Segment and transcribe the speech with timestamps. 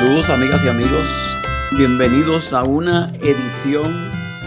[0.00, 1.08] Saludos, amigas y amigos.
[1.76, 3.92] Bienvenidos a una edición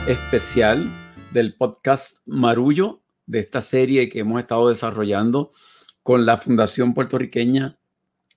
[0.08, 0.90] especial
[1.34, 5.52] del podcast Marullo, de esta serie que hemos estado desarrollando
[6.04, 7.78] con la Fundación Puertorriqueña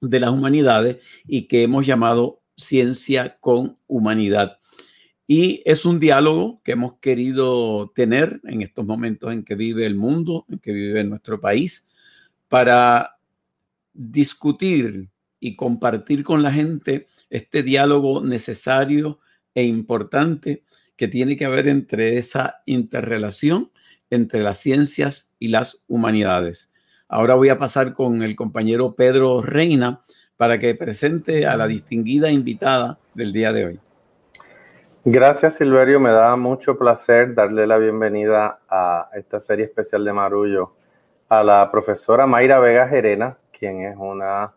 [0.01, 4.59] de las Humanidades y que hemos llamado Ciencia con Humanidad.
[5.29, 9.95] Y es un diálogo que hemos querido tener en estos momentos en que vive el
[9.95, 11.89] mundo, en que vive nuestro país,
[12.49, 13.19] para
[13.93, 15.14] discutir
[15.45, 19.19] y compartir con la gente este diálogo necesario
[19.55, 20.65] e importante
[20.97, 23.71] que tiene que haber entre esa interrelación
[24.09, 26.73] entre las ciencias y las humanidades.
[27.09, 30.01] Ahora voy a pasar con el compañero Pedro Reina
[30.39, 33.81] para que presente a la distinguida invitada del día de hoy.
[35.05, 40.73] Gracias Silverio, me da mucho placer darle la bienvenida a esta serie especial de Marullo
[41.29, 44.55] a la profesora Mayra Vega Gerena, quien es una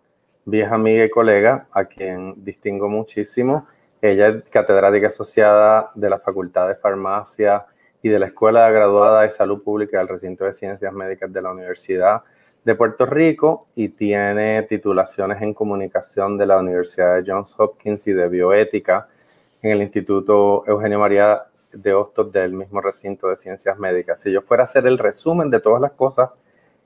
[0.47, 3.67] vieja amiga y colega a quien distingo muchísimo.
[4.01, 7.65] Ella es catedrática asociada de la Facultad de Farmacia
[8.01, 11.51] y de la Escuela Graduada de Salud Pública del Recinto de Ciencias Médicas de la
[11.51, 12.21] Universidad
[12.63, 18.13] de Puerto Rico y tiene titulaciones en comunicación de la Universidad de Johns Hopkins y
[18.13, 19.09] de bioética
[19.61, 24.21] en el Instituto Eugenio María de Hostos del mismo recinto de ciencias médicas.
[24.21, 26.29] Si yo fuera a hacer el resumen de todas las cosas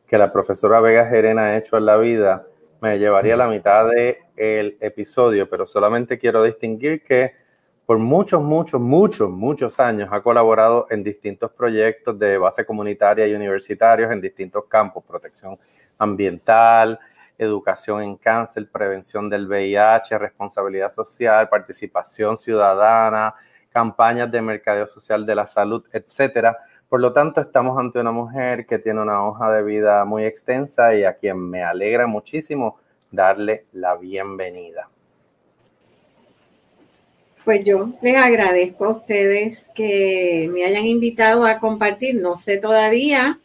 [0.08, 2.48] que la profesora Vega Gerena ha hecho en la vida,
[2.82, 7.34] me llevaría la mitad del el episodio, pero solamente quiero distinguir que
[7.86, 13.34] por muchos, muchos, muchos, muchos años ha colaborado en distintos proyectos de base comunitaria y
[13.34, 15.60] universitarios en distintos campos, protección
[15.98, 17.00] ambiental,
[17.38, 23.36] educación en cáncer, prevención del VIH, responsabilidad social, participación ciudadana,
[23.70, 26.58] campañas de mercadeo social de la salud, etcétera.
[26.92, 30.94] Por lo tanto, estamos ante una mujer que tiene una hoja de vida muy extensa
[30.94, 32.80] y a quien me alegra muchísimo
[33.10, 34.90] darle la bienvenida.
[37.46, 42.16] Pues yo les agradezco a ustedes que me hayan invitado a compartir.
[42.16, 43.40] No sé todavía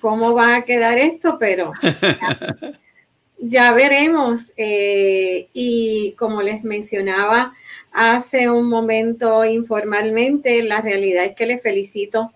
[0.00, 1.72] cómo va a quedar esto, pero
[3.38, 4.52] ya veremos.
[4.56, 7.54] Eh, y como les mencionaba
[7.90, 12.30] hace un momento informalmente, la realidad es que les felicito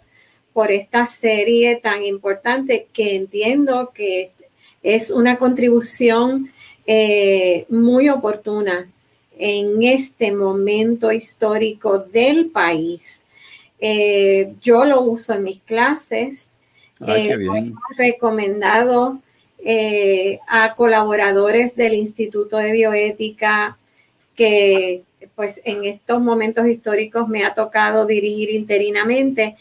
[0.58, 4.32] por esta serie tan importante que entiendo que
[4.82, 6.50] es una contribución
[6.84, 8.90] eh, muy oportuna
[9.38, 13.24] en este momento histórico del país.
[13.78, 16.50] Eh, yo lo uso en mis clases.
[17.06, 17.38] He
[17.96, 19.20] recomendado
[19.60, 23.78] eh, a colaboradores del Instituto de Bioética
[24.34, 25.04] que
[25.36, 29.56] pues en estos momentos históricos me ha tocado dirigir interinamente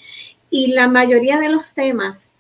[0.50, 2.34] y la mayoría de los temas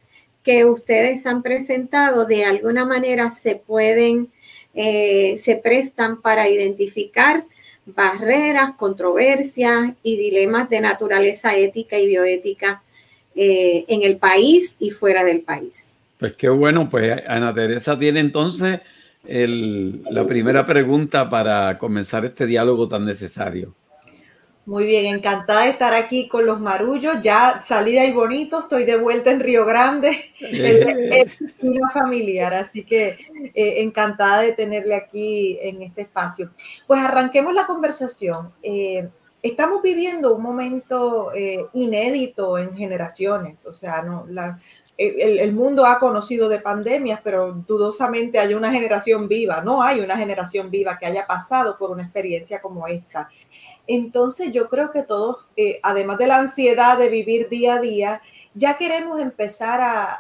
[0.44, 4.29] que ustedes han presentado de alguna manera se pueden,
[4.73, 7.44] eh, se prestan para identificar
[7.85, 12.81] barreras, controversias y dilemas de naturaleza ética y bioética
[13.35, 16.00] eh, en el país y fuera del país.
[16.18, 18.79] Pues qué bueno, pues Ana Teresa tiene entonces
[19.24, 23.74] la primera pregunta para comenzar este diálogo tan necesario.
[24.68, 27.22] Muy bien, encantada de estar aquí con los marullos.
[27.22, 30.10] Ya salida y bonito, estoy de vuelta en Río Grande,
[30.42, 31.28] es
[31.62, 33.18] una familiar, así que
[33.54, 36.52] eh, encantada de tenerle aquí en este espacio.
[36.86, 38.52] Pues arranquemos la conversación.
[38.62, 39.08] Eh,
[39.42, 44.60] estamos viviendo un momento eh, inédito en generaciones, o sea, no, la,
[44.98, 50.18] el, mundo ha conocido de pandemias, pero dudosamente hay una generación viva, no hay una
[50.18, 53.30] generación viva que haya pasado por una experiencia como esta.
[53.88, 58.22] Entonces yo creo que todos, eh, además de la ansiedad de vivir día a día,
[58.53, 59.80] ya queremos empezar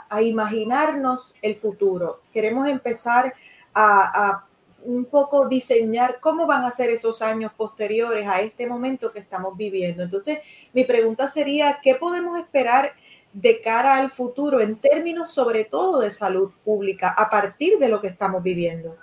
[0.09, 3.33] a, imaginarnos el futuro, queremos empezar
[3.73, 4.47] a, a
[4.83, 9.57] un poco diseñar cómo van a ser esos años posteriores a este momento que estamos
[9.57, 10.03] viviendo.
[10.03, 10.39] Entonces,
[10.73, 12.93] mi pregunta sería, ¿qué podemos esperar?
[13.33, 18.01] de cara al futuro en términos sobre todo de salud pública a partir de lo
[18.01, 18.97] que estamos viviendo?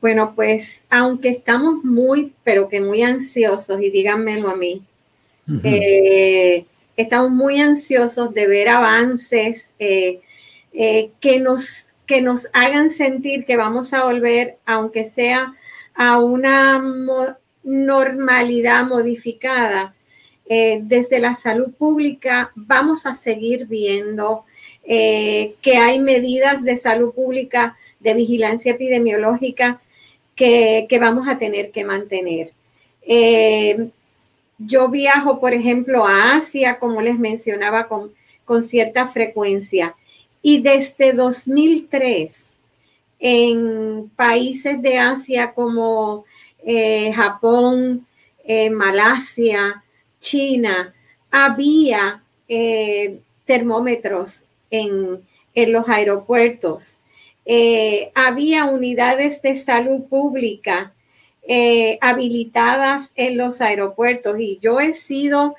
[0.00, 4.84] Bueno, pues aunque estamos muy, pero que muy ansiosos, y díganmelo a mí,
[5.64, 6.66] eh,
[6.96, 10.20] estamos muy ansiosos de ver avances eh,
[10.72, 15.54] eh, que, nos, que nos hagan sentir que vamos a volver, aunque sea
[15.94, 16.80] a una
[17.64, 19.94] normalidad modificada,
[20.48, 24.46] desde la salud pública vamos a seguir viendo
[24.86, 29.82] que hay medidas de salud pública, de vigilancia epidemiológica
[30.38, 32.52] que, vamos a tener que mantener.
[33.02, 33.90] Eh,
[34.58, 38.12] yo viajo, por ejemplo, a Asia, como les mencionaba, con,
[38.44, 39.96] con cierta frecuencia.
[40.40, 42.58] Y desde 2003,
[43.18, 46.24] en países de Asia como
[46.64, 48.06] eh, Japón,
[48.44, 49.82] eh, Malasia,
[50.20, 50.94] China,
[51.30, 52.22] había
[53.44, 55.20] termómetros en,
[55.54, 57.00] en, los aeropuertos,
[58.14, 60.92] había unidades de salud pública
[62.00, 65.56] habilitadas en los aeropuertos y yo he sido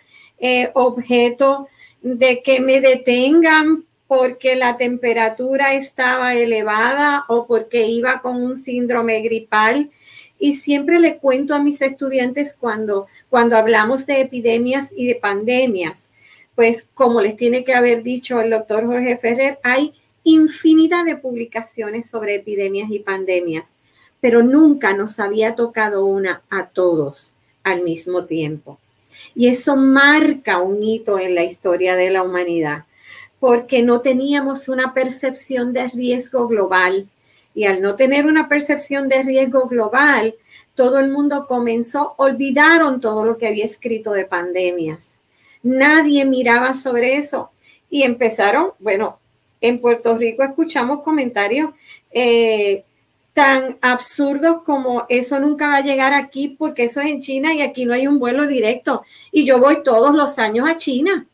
[0.73, 1.67] objeto
[2.01, 9.21] de que me detengan porque la temperatura estaba elevada o porque iba con un síndrome
[9.21, 9.91] gripal.
[10.39, 16.09] Y siempre le cuento a mis estudiantes cuando, cuando hablamos de epidemias y de pandemias,
[16.55, 19.93] pues como les tiene que haber dicho el doctor Jorge Ferrer, hay
[20.23, 23.73] infinidad de publicaciones sobre epidemias y pandemias,
[24.21, 27.33] pero nunca nos había tocado una a todos
[27.63, 28.79] al mismo tiempo.
[29.35, 32.85] Y eso marca un hito en la historia de la humanidad
[33.39, 37.07] porque no teníamos una percepción de riesgo global.
[37.55, 40.35] Y al no tener una percepción de riesgo global,
[40.75, 45.19] todo el mundo comenzó, olvidaron todo lo que había escrito de pandemias.
[45.63, 47.51] Nadie miraba sobre eso
[47.89, 49.19] y empezaron, bueno,
[49.61, 51.71] en Puerto Rico escuchamos comentarios
[52.11, 52.83] eh,
[53.33, 57.61] tan absurdos como eso nunca va a llegar aquí porque eso es en China y
[57.61, 59.03] aquí no hay un vuelo directo.
[59.31, 61.27] Y yo voy todos los años a China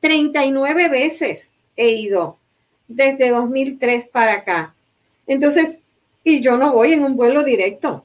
[0.00, 2.38] 39 veces he ido
[2.86, 4.74] desde 2003 para acá.
[5.26, 5.80] Entonces,
[6.22, 8.04] y yo no voy en un vuelo directo.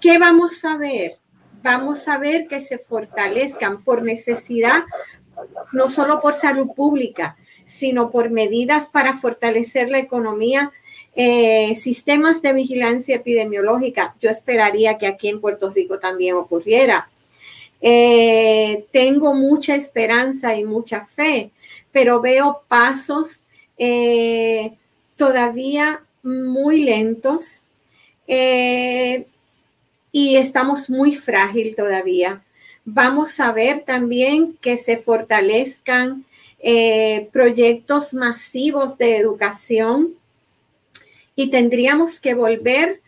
[0.00, 1.18] ¿Qué vamos a ver?
[1.62, 4.84] Vamos a ver que se fortalezcan por necesidad,
[5.72, 10.72] no solo por salud pública, sino por medidas para fortalecer la economía,
[11.14, 14.14] eh, sistemas de vigilancia epidemiológica.
[14.20, 17.08] Yo esperaría que aquí en Puerto Rico también ocurriera
[17.80, 21.50] eh, tengo mucha esperanza y mucha fe,
[21.92, 23.42] pero veo pasos
[23.78, 24.72] eh,
[25.16, 27.66] todavía muy lentos
[28.26, 29.26] eh,
[30.10, 32.42] y estamos muy frágil todavía.
[32.86, 36.24] Vamos a ver también que se fortalezcan
[37.32, 40.14] proyectos masivos de educación
[41.36, 43.02] y tendríamos que volver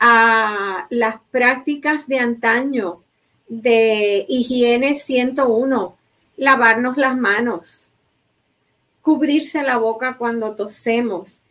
[0.00, 3.02] a las prácticas de antaño
[3.48, 5.96] de higiene 101,
[6.36, 7.92] lavarnos las manos,
[9.02, 11.42] cubrirse la boca cuando tosemos.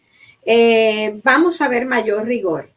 [0.46, 2.70] Eh, vamos a ver mayor rigor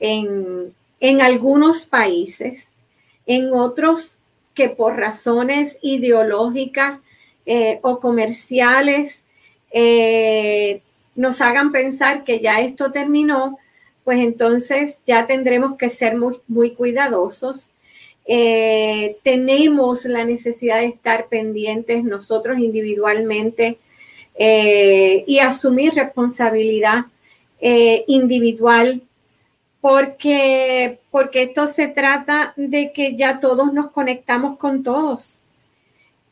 [0.00, 0.74] en,
[1.20, 2.72] algunos países,
[3.26, 4.18] en otros
[4.54, 7.00] que por razones ideológicas
[7.46, 9.24] eh, o comerciales
[9.70, 10.80] eh,
[11.14, 13.58] nos hagan pensar que ya esto terminó,
[14.04, 17.70] pues entonces ya tendremos que ser muy, muy cuidadosos.
[18.26, 23.78] Eh, tenemos la necesidad de estar pendientes nosotros individualmente
[24.36, 27.04] y asumir responsabilidad
[27.60, 29.00] individual
[29.84, 35.42] porque, porque esto se trata de que ya todos nos conectamos con todos.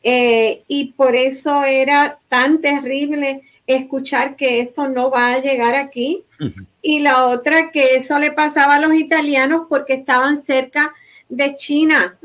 [0.03, 6.23] y por eso era tan terrible escuchar que esto no va a llegar aquí.
[6.81, 10.91] Y la otra, que eso le pasaba a los italianos porque estaban cerca
[11.29, 12.17] de China,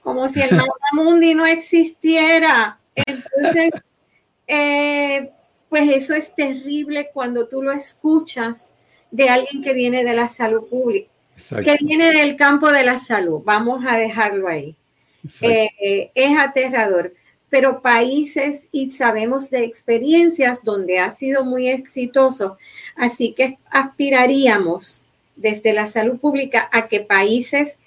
[0.00, 0.50] como si el
[0.92, 2.78] mundi no existiera.
[2.94, 3.70] Entonces,
[4.46, 5.32] eh,
[5.68, 8.73] pues eso es terrible cuando tú lo escuchas
[9.14, 11.08] de alguien que viene de la salud pública,
[11.62, 13.42] que viene del campo de la salud.
[13.44, 14.74] Vamos a dejarlo ahí.
[15.40, 17.14] Eh, es aterrador,
[17.48, 22.58] pero países y sabemos de experiencias donde ha sido muy exitoso,
[22.96, 25.02] así que aspiraríamos
[25.36, 27.78] desde la salud pública a que países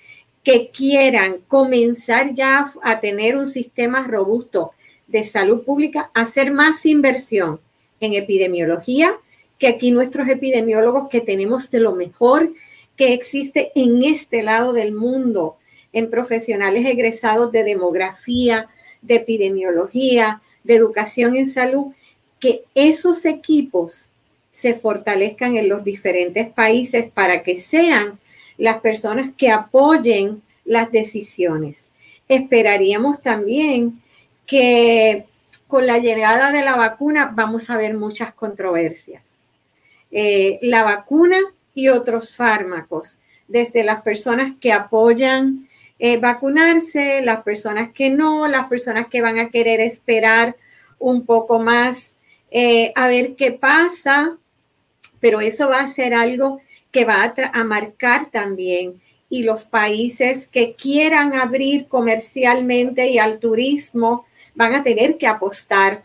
[0.46, 4.72] que quieran comenzar ya a tener un sistema robusto
[5.08, 7.60] de salud pública, hacer más inversión
[8.00, 9.20] en epidemiología,
[9.58, 12.54] que aquí nuestros epidemiólogos que tenemos de lo mejor
[12.96, 15.58] que existe en este lado del mundo,
[15.94, 18.70] en profesionales egresados de demografía,
[19.02, 21.94] de epidemiología, de educación en salud,
[22.40, 24.12] que esos equipos
[24.52, 28.20] se fortalezcan en los diferentes países para que sean
[28.58, 31.90] las personas que apoyen las decisiones.
[32.28, 34.02] Esperaríamos también
[34.46, 35.26] que
[35.68, 39.37] con la llegada de la vacuna vamos a ver muchas controversias.
[40.12, 41.38] Eh, la vacuna
[41.74, 45.68] y otros fármacos, desde las personas que apoyan
[46.00, 50.56] eh, vacunarse, las personas que no, las personas que van a querer esperar
[51.00, 52.16] un poco más
[52.52, 54.38] eh, a ver qué pasa,
[55.20, 56.62] pero eso va a ser algo
[56.92, 59.02] que va a, marcar también.
[59.30, 66.04] Y los países que quieran abrir comercialmente y al turismo van a tener que apostar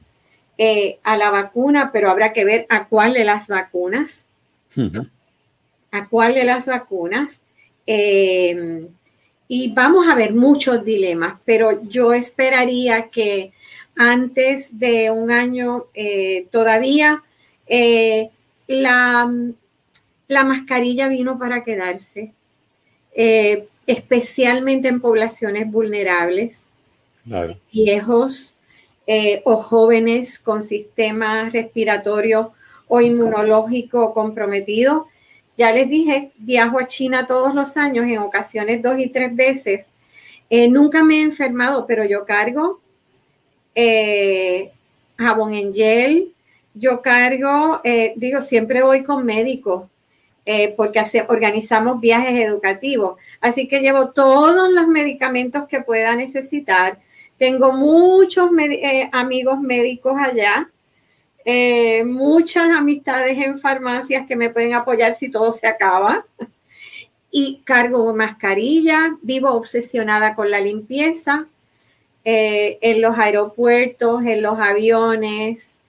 [0.64, 4.28] eh, a la vacuna, pero habrá que ver a cuál de las vacunas.
[5.90, 7.42] a cuál de las vacunas.
[7.84, 8.86] Eh,
[9.48, 13.52] y vamos a ver muchos dilemas, pero yo esperaría que
[13.96, 17.24] antes de un año eh, todavía
[18.68, 19.34] la,
[20.28, 22.30] la, mascarilla vino para quedarse,
[23.88, 26.66] especialmente en poblaciones vulnerables,
[27.72, 28.58] viejos
[29.44, 32.52] o jóvenes con sistema respiratorio
[32.88, 35.08] o inmunológico comprometido.
[35.56, 39.86] Ya les dije, viajo a China todos los años, en ocasiones dos y tres veces.
[40.50, 42.80] Eh, nunca me he enfermado, pero yo cargo
[43.74, 44.72] eh,
[45.16, 46.34] jabón en gel,
[46.74, 49.84] yo cargo, eh, digo, siempre voy con médicos
[50.76, 53.16] porque organizamos viajes educativos.
[53.40, 56.98] Así que llevo todos los medicamentos que pueda necesitar.
[57.42, 58.50] Tengo muchos
[59.10, 60.70] amigos médicos allá
[61.44, 66.24] eh, muchas amistades en farmacias que me pueden apoyar si todo se acaba.
[67.32, 71.48] Y cargo mascarilla, vivo obsesionada con la limpieza
[72.24, 75.80] eh, en los aeropuertos, en los aviones,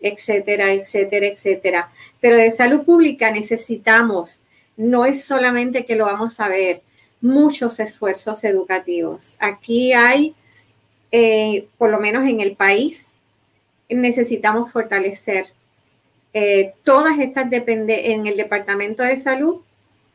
[0.00, 1.92] etcétera, etcétera, etcétera.
[2.22, 4.40] Pero de salud pública necesitamos,
[4.78, 6.80] no es solamente que lo vamos a ver,
[7.20, 9.36] muchos esfuerzos educativos.
[9.40, 10.34] Aquí hay,
[11.12, 13.14] eh, por lo menos en el país,
[13.88, 15.46] necesitamos fortalecer
[16.34, 19.56] eh, todas estas depende en el Departamento de Salud,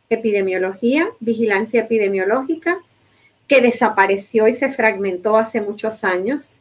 [0.09, 2.79] epidemiología, vigilancia epidemiológica,
[3.47, 6.57] que desapareció y se fragmentó hace muchos años.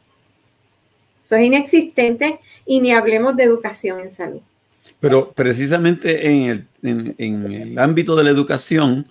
[1.25, 4.41] Eso es inexistente y ni hablemos de educación en salud.
[4.99, 9.07] Pero precisamente en el, ámbito de la educación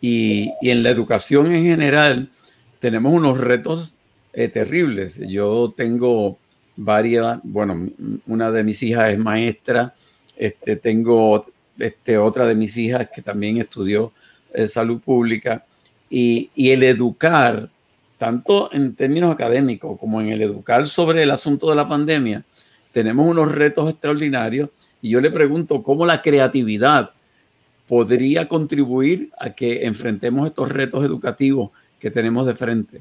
[0.00, 2.30] y, en la educación en general,
[2.78, 3.94] tenemos unos retos
[4.32, 5.18] eh, terribles.
[5.26, 6.38] Yo tengo
[6.76, 7.88] varias, bueno,
[8.26, 9.94] una de mis hijas es maestra,
[10.36, 11.44] este, tengo
[11.78, 14.12] este, otra de mis hijas que también estudió
[14.54, 15.64] eh, salud pública
[16.08, 17.68] y, y, el educar,
[18.16, 22.44] tanto en términos académicos como en el educar sobre el asunto de la pandemia,
[22.92, 24.70] tenemos unos retos extraordinarios
[25.02, 27.10] y yo le pregunto cómo la creatividad
[27.86, 33.00] podría contribuir a que enfrentemos estos retos educativos que tenemos de frente.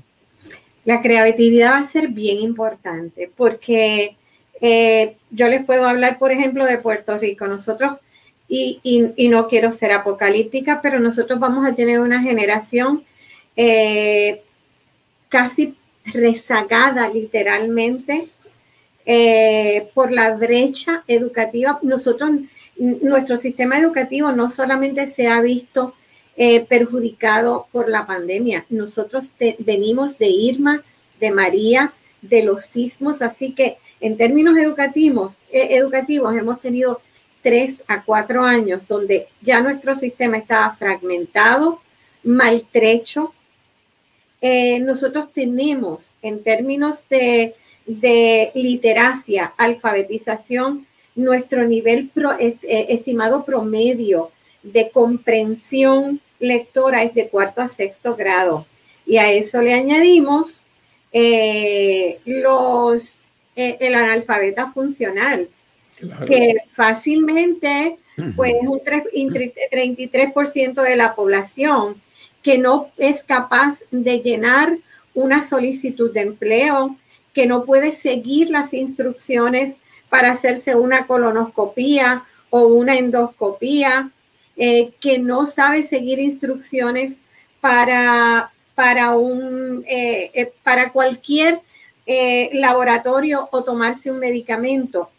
[0.87, 4.15] La creatividad va a ser bien importante porque
[4.61, 7.45] eh, yo les puedo hablar, por ejemplo, de Puerto Rico.
[7.45, 7.97] Nosotros,
[8.47, 13.03] y, no quiero ser apocalíptica, pero nosotros vamos a tener una generación
[13.57, 14.43] eh,
[15.27, 15.75] casi
[16.05, 18.29] rezagada literalmente
[19.05, 21.79] eh, por la brecha educativa.
[21.81, 22.31] Nosotros,
[22.77, 25.95] nuestro sistema educativo no solamente se ha visto
[26.39, 28.63] eh, perjudicado por la pandemia.
[28.69, 30.83] Nosotros venimos de Irma,
[31.19, 37.01] de María, de los sismos, así que en términos educativos, eh, educativos hemos tenido
[37.41, 41.81] tres a cuatro años donde ya nuestro sistema estaba fragmentado,
[42.21, 43.33] maltrecho.
[44.39, 47.55] Eh, nosotros tenemos en términos de,
[47.87, 52.11] de literacia, alfabetización, nuestro nivel
[52.61, 54.29] estimado promedio
[54.61, 58.65] de comprensión lectora es de cuarto a sexto grado.
[59.05, 60.65] Y a eso le añadimos
[61.11, 63.19] eh, los,
[63.55, 65.49] eh, el analfabeta funcional,
[66.27, 67.97] que fácilmente
[68.35, 72.01] pues un 33% de la población
[72.41, 74.77] que no es capaz de llenar
[75.13, 76.95] una solicitud de empleo,
[77.33, 79.77] que no puede seguir las instrucciones
[80.09, 84.11] para hacerse una colonoscopía o una endoscopía,
[84.59, 87.19] eh, que no sabe seguir instrucciones
[87.61, 91.61] para, para, un, eh, eh, para cualquier
[92.53, 95.11] laboratorio o tomarse un medicamento.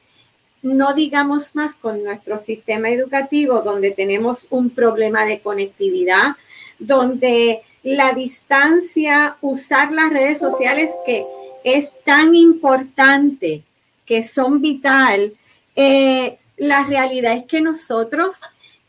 [0.62, 6.36] No digamos más con nuestro sistema educativo, donde tenemos un problema de conectividad,
[6.78, 11.26] donde la distancia, usar las redes sociales que
[11.62, 13.62] es tan importante,
[14.06, 15.34] que son vital,
[15.76, 18.40] la realidad es que nosotros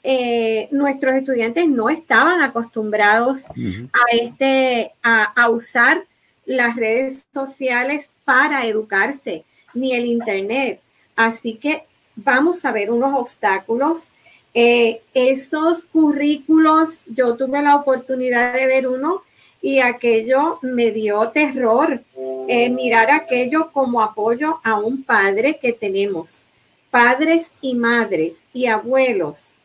[0.01, 6.05] eh, nuestros estudiantes no estaban acostumbrados a, este, a, usar
[6.45, 10.79] las redes sociales para educarse, ni el Internet.
[11.15, 11.83] Así que
[12.15, 14.11] vamos a ver unos obstáculos.
[14.53, 19.21] Eh, esos currículos, yo tuve la oportunidad de ver uno
[19.61, 22.01] y aquello me dio terror,
[22.47, 26.43] eh, mirar aquello como apoyo a un padre que tenemos,
[26.89, 29.58] padres y madres y abuelos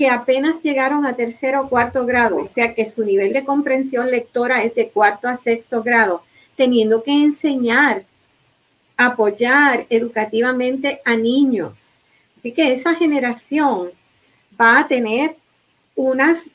[0.00, 4.10] que apenas llegaron a tercero o cuarto grado, o sea que su nivel de comprensión
[4.10, 6.22] lectora es de cuarto a sexto grado,
[6.56, 8.04] teniendo que enseñar,
[8.96, 11.98] apoyar educativamente a niños.
[12.34, 13.90] Así que esa generación
[14.58, 15.36] va a tener
[15.94, 16.48] unos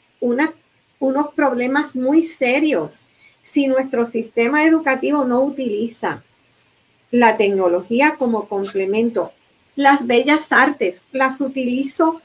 [1.36, 3.04] problemas muy serios
[3.44, 6.24] si nuestro sistema educativo no utiliza
[7.12, 9.34] la tecnología como complemento.
[9.76, 12.24] Las bellas artes las utilizo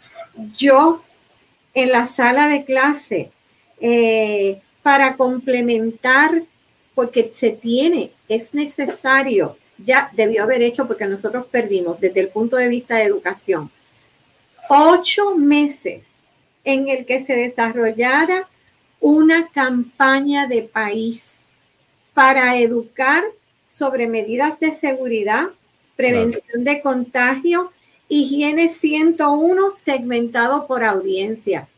[0.56, 1.02] yo
[1.74, 3.30] en la sala de clase
[3.80, 6.42] eh, para complementar,
[6.94, 12.56] porque se tiene, es necesario, ya debió haber hecho porque nosotros perdimos desde el punto
[12.56, 13.70] de vista de educación,
[14.68, 16.14] ocho meses
[16.64, 18.48] en el que se desarrollara
[19.00, 21.44] una campaña de país
[22.12, 23.24] para educar
[23.68, 25.48] sobre medidas de seguridad,
[25.96, 27.72] prevención de contagio,
[28.10, 31.70] higiene 101 segmentado por audiencias.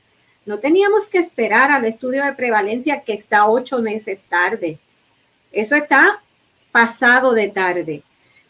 [0.46, 4.78] No teníamos que esperar al estudio de prevalencia que está ocho meses tarde.
[5.52, 6.22] Eso está
[6.72, 8.02] pasado de tarde.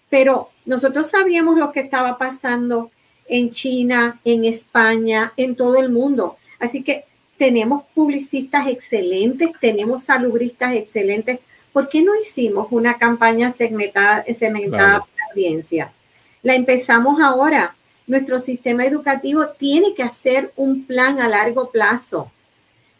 [0.08, 2.90] Pero nosotros sabíamos lo que estaba pasando
[3.26, 6.36] en China, en España, en todo el mundo.
[6.60, 7.04] Así que
[7.36, 11.40] tenemos publicistas excelentes, tenemos salubristas excelentes.
[11.72, 15.90] ¿Por qué no hicimos una campaña segmentada, segmentada por audiencias?
[16.42, 17.74] La empezamos ahora.
[18.06, 22.30] Nuestro sistema educativo tiene que hacer un plan a largo plazo.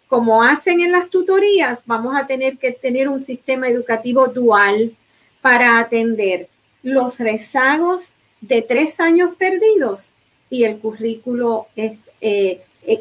[0.06, 4.94] Como hacen en las tutorías, vamos a tener que tener un sistema educativo dual
[5.40, 6.48] para atender
[6.82, 10.10] los rezagos de tres años perdidos
[10.48, 12.60] y el currículo eh, eh,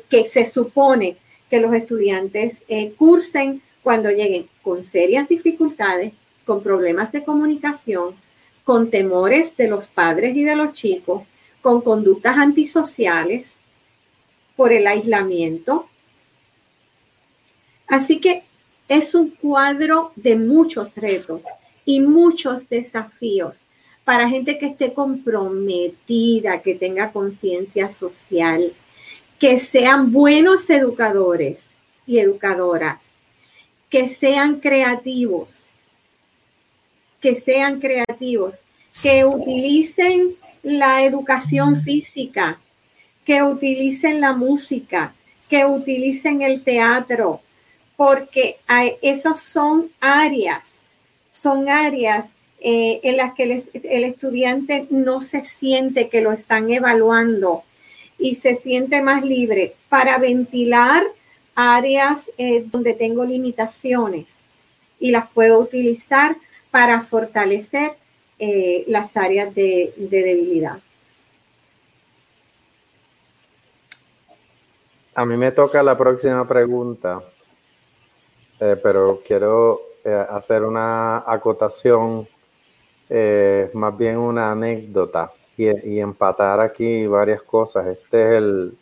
[0.09, 1.17] que se supone
[1.49, 6.13] que los estudiantes eh, cursen cuando lleguen con serias dificultades,
[6.45, 8.15] con problemas de comunicación,
[8.71, 11.23] con temores de los padres y de los chicos,
[11.61, 13.57] con conductas antisociales
[14.55, 15.89] por el aislamiento.
[17.85, 18.43] Así que
[18.87, 21.41] es un cuadro de muchos retos
[21.83, 23.63] y muchos desafíos
[24.05, 28.71] para gente que esté comprometida, que tenga conciencia social,
[29.37, 31.73] que sean buenos educadores
[32.07, 33.01] y educadoras,
[33.89, 35.70] que sean creativos,
[37.21, 38.61] que sean creativos,
[39.01, 42.59] que utilicen la educación física,
[43.25, 45.13] que utilicen la música,
[45.49, 47.41] que utilicen el teatro,
[47.95, 48.57] porque
[49.01, 50.87] esas son áreas,
[51.29, 57.63] son áreas eh, en las que el estudiante no se siente que lo están evaluando,
[58.21, 61.03] y se siente más libre para ventilar
[61.55, 64.27] áreas eh, donde tengo limitaciones
[64.99, 66.37] y las puedo utilizar
[66.71, 67.91] para fortalecer
[68.39, 70.79] eh, las áreas de, debilidad.
[75.13, 77.21] A mí me toca la próxima pregunta,
[78.59, 79.81] eh, pero quiero
[80.31, 82.27] hacer una acotación,
[83.73, 87.87] más bien una anécdota y, empatar aquí varias cosas.
[87.87, 88.77] Este es el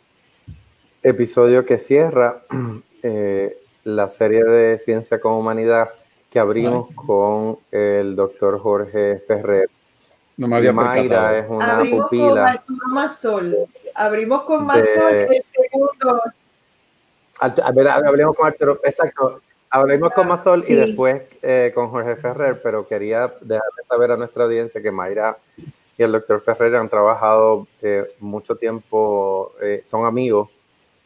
[1.02, 2.42] episodio que cierra
[3.02, 5.90] eh, la serie de Ciencia con Humanidad
[6.30, 9.68] que abrimos con el doctor Jorge Ferrer.
[10.36, 12.62] No me había Mayra es una abrimos pupila.
[12.66, 13.56] Con más sol.
[13.94, 16.22] Abrimos con más sol el segundo.
[17.40, 18.80] A ver, hablemos con Arturo.
[18.84, 19.42] Exacto.
[19.72, 24.42] Hablemos con Mazol y después eh, con Jorge Ferrer, pero quería dejarle saber a nuestra
[24.42, 25.38] audiencia que Mayra
[25.96, 30.50] y el doctor Ferrer han trabajado eh, mucho tiempo, eh, son amigos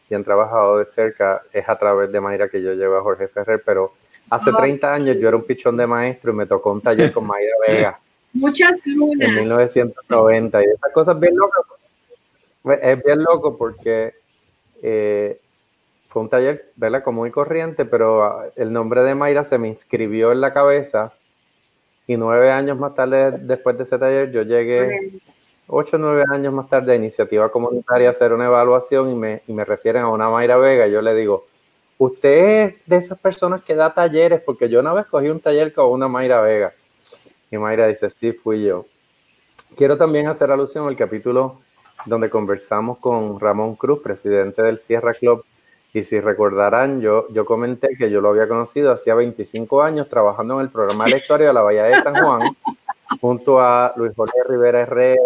[0.08, 1.42] y han trabajado de cerca.
[1.52, 3.92] Es a través de Mayra que yo llevo a Jorge Ferrer, pero
[4.30, 7.26] hace 30 años yo era un pichón de maestro y me tocó un taller con
[7.26, 8.00] Mayra Vega.
[8.32, 9.28] Muchas lunas.
[9.28, 10.62] En 1990.
[10.62, 11.64] Y esas cosas bien locas.
[12.82, 14.14] Es bien loco porque
[14.82, 15.40] eh,
[16.08, 17.02] fue un taller, ¿verdad?
[17.02, 21.12] Como muy corriente, pero ah, el nombre de Mayra se me inscribió en la cabeza
[22.06, 25.20] y nueve años más tarde, después de ese taller, yo llegué,
[25.66, 29.42] ocho o nueve años más tarde, a iniciativa comunitaria a hacer una evaluación y me,
[29.46, 30.86] y me refieren a una Mayra Vega.
[30.86, 31.46] Yo le digo,
[31.98, 35.72] usted es de esas personas que da talleres, porque yo una vez cogí un taller
[35.72, 36.72] con una Mayra Vega.
[37.50, 38.86] Y Mayra dice, sí, fui yo.
[39.76, 41.60] Quiero también hacer alusión al capítulo
[42.06, 45.44] donde conversamos con Ramón Cruz, presidente del Sierra Club,
[45.92, 50.54] y si recordarán, yo, yo comenté que yo lo había conocido hacía 25 años trabajando
[50.54, 52.56] en el programa electoral de la Bahía de San Juan,
[53.20, 55.20] junto a Luis Jorge Rivera Herrera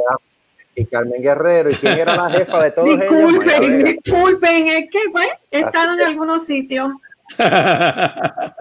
[0.79, 1.71] y Carmen Guerrero.
[1.71, 3.85] ¿Y quién era la jefa de todos disculpen, ellos?
[3.85, 6.91] Disculpen, es que bueno, he estado en algunos sitios.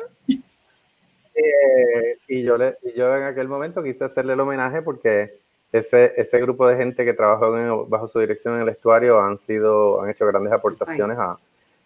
[1.40, 5.38] Eh, y, yo le, y yo en aquel momento quise hacerle el homenaje porque
[5.72, 10.02] ese, ese grupo de gente que trabajó bajo su dirección en el estuario han sido,
[10.02, 11.38] han hecho grandes aportaciones a,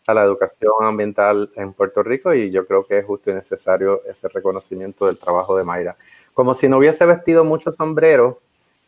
[0.08, 4.02] a la educación ambiental en Puerto Rico y yo creo que es justo y necesario
[4.06, 5.98] ese reconocimiento del trabajo de Mayra.
[6.34, 8.40] Como si no hubiese vestido mucho sombrero,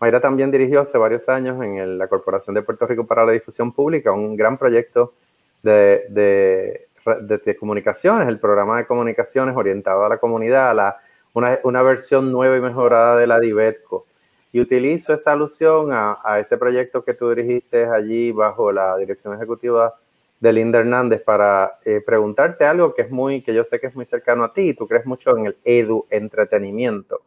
[0.04, 3.72] Mayra también dirigió hace varios años en la Corporación de Puerto Rico para la Difusión
[3.72, 5.14] Pública un gran proyecto
[5.62, 10.98] de, de, comunicaciones, el programa de comunicaciones orientado a la comunidad, la,
[11.32, 14.06] una, una, versión nueva y mejorada de la DIVETCO.
[14.52, 19.34] Y utilizo esa alusión a, a, ese proyecto que tú dirigiste allí bajo la dirección
[19.34, 19.96] ejecutiva
[20.42, 23.96] de Linda Hernández para eh, preguntarte algo que es muy, que yo sé que es
[23.96, 27.22] muy cercano a ti, tú crees mucho en el edu entretenimiento,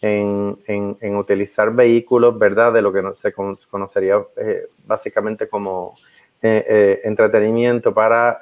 [0.00, 2.72] en, en, en utilizar vehículos, ¿verdad?
[2.72, 5.94] De lo que se conocería eh, básicamente como
[6.42, 8.40] eh, entretenimiento para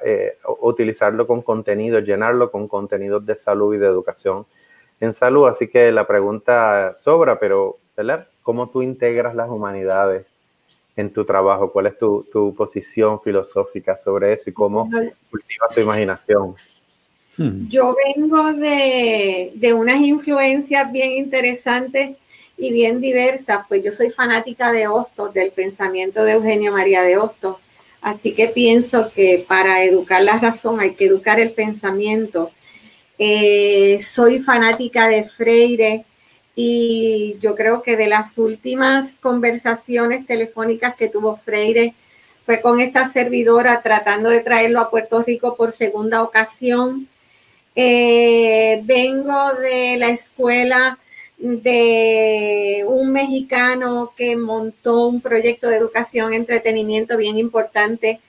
[0.60, 4.46] utilizarlo con contenido, llenarlo con contenidos de salud y de educación
[5.00, 5.48] en salud.
[5.48, 8.26] Así que la pregunta sobra, pero ¿verdad?
[8.42, 10.26] ¿Cómo tú integras las humanidades
[10.96, 11.72] en tu trabajo?
[11.72, 14.90] ¿Cuál es tu, tu posición filosófica sobre eso y cómo
[15.30, 16.56] cultivas tu imaginación?
[17.36, 17.68] Hmm.
[17.68, 22.16] Yo vengo de, de unas influencias bien interesantes
[22.56, 27.16] y bien diversas, pues yo soy fanática de Hostos, del pensamiento de Eugenio María de
[27.16, 27.56] Hostos.
[28.00, 32.52] Así que pienso que para educar la razón hay que educar el pensamiento
[33.18, 36.04] eh, soy fanática de Freire
[36.56, 41.94] y yo creo que de las últimas conversaciones telefónicas que tuvo Freire
[42.44, 47.08] fue con esta servidora tratando de traerlo a Puerto Rico por segunda ocasión.
[47.76, 50.98] Eh, vengo de la escuela
[51.38, 58.20] de un mexicano que montó un proyecto de educación entretenimiento bien importante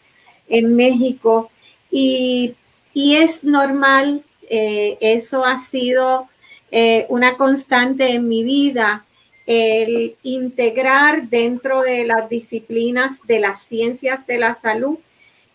[0.50, 1.52] en México.
[1.92, 2.56] Y,
[2.94, 6.28] y es normal eh, eso ha sido
[6.72, 9.06] eh, una constante en mi vida,
[9.46, 14.98] el integrar dentro de las disciplinas de las ciencias de la salud,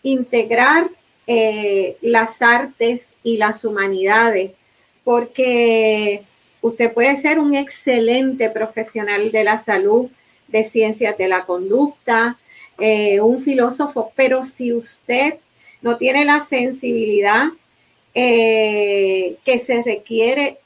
[0.03, 0.89] integrar
[1.33, 4.51] eh, las artes y las humanidades,
[5.03, 6.23] porque
[6.61, 10.09] usted puede ser un excelente profesional de la salud,
[10.47, 12.37] de ciencias de la conducta,
[13.21, 15.35] un filósofo, pero si usted
[15.81, 17.49] no tiene la sensibilidad
[18.13, 20.57] eh, que se requiere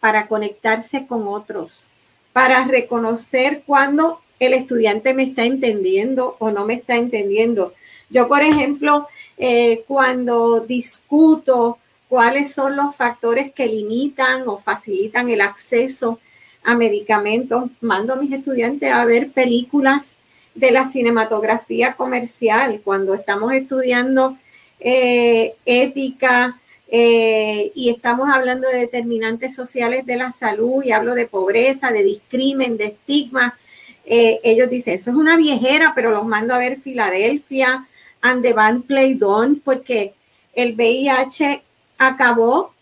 [0.00, 1.86] para conectarse con otros,
[2.32, 7.72] para reconocer cuando el estudiante me está entendiendo o no me está entendiendo.
[8.10, 9.06] Yo, por ejemplo,
[9.44, 11.78] eh, cuando discuto
[12.08, 16.20] cuáles son los factores que limitan o facilitan el acceso
[16.62, 20.14] a medicamentos, mando a mis estudiantes a ver películas
[20.54, 22.82] de la cinematografía comercial.
[22.84, 24.38] Cuando estamos estudiando
[24.78, 31.26] eh, ética, eh, y estamos hablando de determinantes sociales de la salud y hablo de
[31.26, 33.58] pobreza, de discrimen, de estigma.
[34.04, 37.88] Ellos dicen, eso es una viejera, pero los mando a ver Filadelfia
[38.22, 40.14] and the Band Play Don porque
[40.54, 41.62] el VIH
[41.98, 42.72] acabó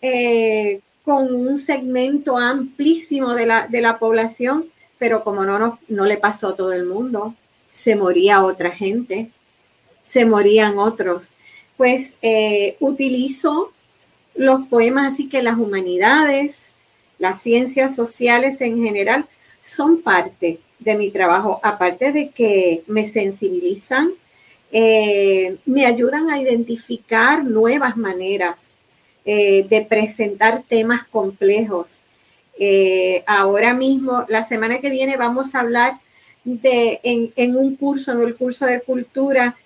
[0.00, 4.66] eh, con un segmento amplísimo de la, de la población,
[4.98, 7.34] pero como no, no, no le pasó a todo el mundo,
[7.72, 9.30] se moría otra gente,
[10.02, 11.30] se morían otros.
[11.76, 13.72] Pues eh, utilizo
[14.34, 16.70] los poemas, así que las humanidades,
[17.18, 19.26] las ciencias sociales en general,
[19.62, 24.10] son parte de mi trabajo, aparte de que me sensibilizan,
[24.72, 28.72] eh, me ayudan a identificar nuevas maneras
[29.24, 32.00] eh, de presentar temas complejos.
[33.26, 35.98] ahora mismo, la semana que viene, vamos a hablar
[36.44, 39.56] de, en, en un curso, en el curso de cultura,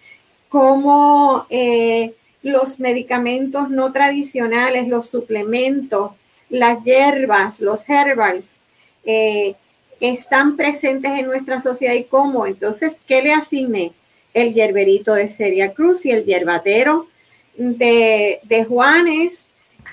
[0.49, 6.13] cómo eh, los medicamentos no tradicionales, los suplementos,
[6.49, 8.57] las hierbas, los herbals,
[9.05, 9.55] eh,
[10.01, 12.47] están presentes en nuestra sociedad y cómo.
[12.47, 13.93] Entonces, ¿qué le asigné?
[14.35, 17.09] El hierberito de Seria Cruz y el hierbatero
[17.57, 19.49] de, Juanes.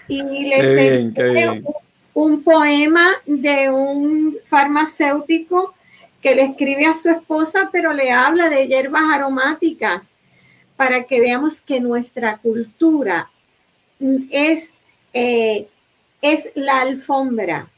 [0.07, 1.65] Y les un,
[2.13, 5.73] un poema de un farmacéutico
[6.21, 10.17] que le escribe a su esposa, pero le habla de hierbas aromáticas
[10.75, 13.29] para que veamos que nuestra cultura
[14.31, 14.73] es,
[15.13, 15.67] eh,
[16.21, 17.69] es la alfombra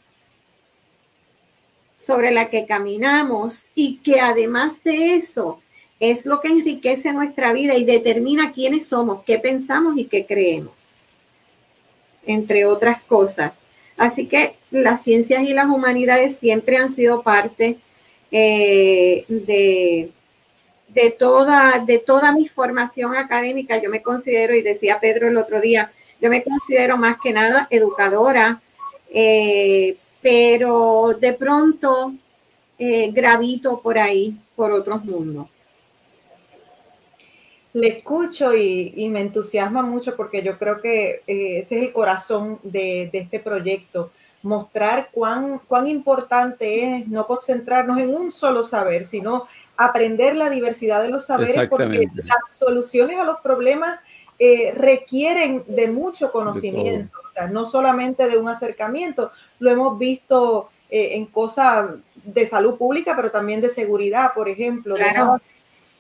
[1.98, 5.62] sobre la que caminamos y que además de eso
[6.00, 10.74] es lo que enriquece nuestra vida y determina quiénes somos, qué pensamos y qué creemos,
[12.26, 13.62] entre otras cosas.
[13.98, 17.78] Así que las ciencias y las humanidades siempre han sido parte
[18.32, 20.12] eh, de,
[20.90, 25.62] de toda, de toda mi formación académica, yo me considero, y decía Pedro el otro
[25.62, 28.62] día, yo me considero más que nada educadora,
[29.10, 32.14] eh, pero de pronto
[32.78, 35.48] eh, gravito por ahí, por otros mundos.
[37.80, 42.60] Le escucho y, me entusiasma mucho porque yo creo que eh, ese es el corazón
[42.64, 44.12] de, de este proyecto.
[44.42, 51.02] Mostrar cuán, cuán importante es no concentrarnos en un solo saber, sino aprender la diversidad
[51.04, 54.00] de los saberes, porque las soluciones a los problemas
[54.40, 60.70] eh, requieren de mucho conocimiento, o sea, no solamente de un acercamiento, lo hemos visto
[60.90, 61.92] eh, en cosas
[62.24, 64.96] de salud pública, pero también de seguridad, por ejemplo.
[64.96, 65.04] de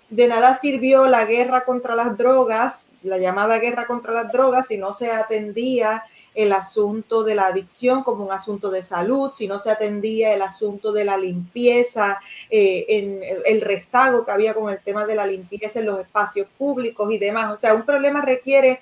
[0.09, 4.93] nada sirvió la guerra contra las drogas, la llamada guerra contra las drogas, si no
[4.93, 6.03] se atendía
[6.37, 10.43] el asunto de la adicción como un asunto de salud, si no se atendía el
[10.43, 12.19] asunto de la limpieza,
[12.51, 16.47] eh, en el, rezago que había con el tema de la limpieza en los espacios
[16.55, 17.51] públicos y demás.
[17.51, 18.81] O sea, un problema requiere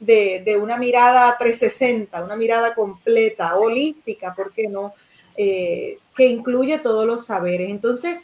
[0.00, 4.94] de, una mirada 360, una mirada completa, holística, ¿por qué no?
[5.36, 7.68] Eh, que incluye todos los saberes.
[7.68, 8.16] Entonces,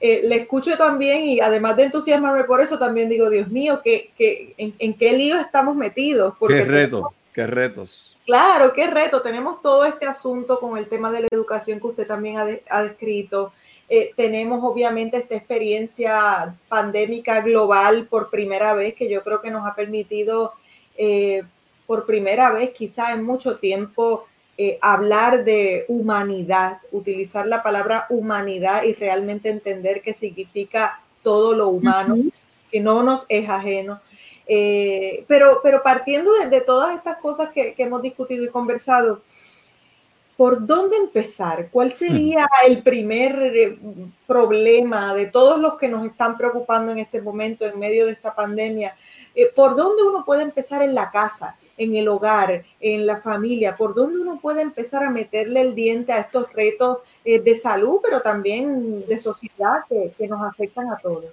[0.00, 4.10] eh, le escucho también y además de entusiasmarme por eso, también digo, Dios mío, que,
[4.56, 6.34] en, qué lío estamos metidos?
[6.38, 8.16] Porque qué reto, qué retos.
[8.24, 9.20] Claro, qué reto.
[9.20, 13.52] Tenemos todo este asunto con el tema de la educación que usted también ha, descrito.
[13.88, 19.66] Eh, tenemos obviamente esta experiencia pandémica global por primera vez que yo creo que nos
[19.66, 20.52] ha permitido
[20.96, 21.42] eh,
[21.86, 28.82] por primera vez quizá en mucho tiempo eh, hablar de humanidad, utilizar la palabra humanidad
[28.82, 32.16] y realmente entender qué significa todo lo humano,
[32.70, 34.00] que no nos es ajeno.
[34.52, 39.22] Eh, pero, pero partiendo de, todas estas cosas que, hemos discutido y conversado,
[40.36, 41.68] ¿por dónde empezar?
[41.70, 43.78] ¿Cuál sería el primer eh,
[44.26, 48.34] problema de todos los que nos están preocupando en este momento en medio de esta
[48.34, 48.96] pandemia?
[49.36, 51.56] Eh, ¿Por dónde uno puede empezar en la casa?
[51.80, 56.12] En el hogar, en la familia, por dónde uno puede empezar a meterle el diente
[56.12, 61.24] a estos retos de salud, pero también de sociedad que nos afectan a todos.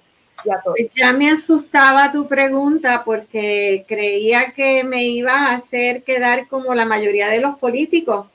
[0.65, 6.73] Pues ya me asustaba tu pregunta porque creía que me iba a hacer quedar como
[6.75, 8.27] la mayoría de los políticos,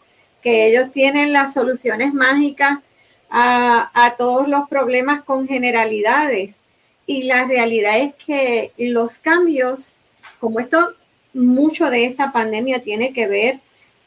[0.42, 2.81] que ellos tienen las soluciones mágicas
[3.31, 6.57] a, a todos los problemas con generalidades.
[7.07, 9.96] Y la realidad es que los cambios,
[10.40, 10.94] como esto,
[11.35, 13.61] mucho de esta pandemia tiene que ver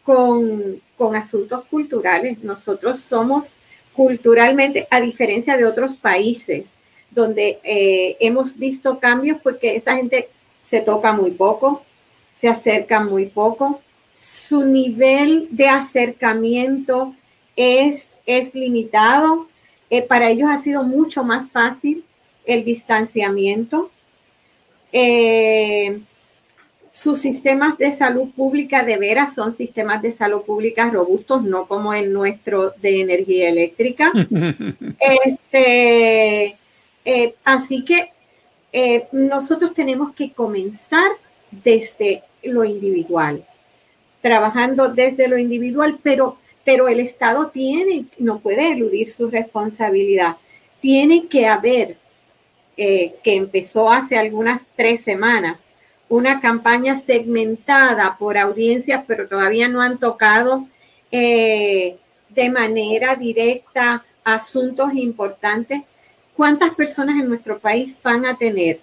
[0.04, 2.44] con, con asuntos culturales.
[2.44, 3.56] Nosotros somos
[3.94, 6.74] culturalmente, a diferencia de otros países,
[7.12, 10.30] donde eh, hemos visto cambios porque esa gente
[10.62, 11.84] se toca muy poco,
[12.36, 13.82] se acerca muy poco,
[14.18, 17.16] su nivel de acercamiento
[17.56, 19.48] es, es limitado.
[19.90, 22.04] Eh, para ellos ha sido mucho más fácil
[22.46, 23.92] el distanciamiento.
[24.92, 26.00] Eh,
[26.96, 31.94] sus sistemas de salud pública de veras son sistemas de salud pública robustos, no como
[31.94, 34.14] el nuestro de energía eléctrica.
[35.26, 36.56] este,
[37.04, 38.12] eh, así que
[38.72, 41.12] eh, nosotros tenemos que comenzar
[41.52, 43.44] desde lo individual,
[44.22, 50.38] trabajando desde lo individual, pero, pero el Estado tiene, no puede eludir su responsabilidad.
[50.80, 51.98] Tiene que haber,
[52.78, 55.66] eh, que empezó hace algunas tres semanas,
[56.10, 60.68] una campaña segmentada por audiencias, pero todavía no han tocado
[61.12, 65.84] de manera directa asuntos importantes.
[66.36, 68.82] ¿Cuántas personas en nuestro país van a tener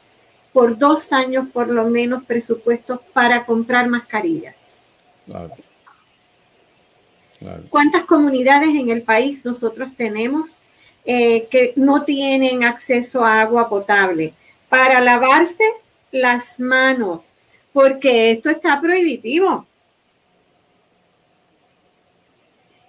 [0.53, 4.55] por dos años por lo menos presupuestos para comprar mascarillas?
[7.69, 10.59] ¿Cuántas comunidades en el país nosotros tenemos
[11.05, 14.33] eh, que no tienen acceso a agua potable
[14.69, 15.65] para lavarse
[16.13, 17.33] las manos?
[17.73, 19.67] Porque esto está prohibitivo.